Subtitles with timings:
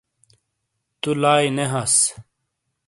[1.01, 1.95] تُو لائی نے ہاس۔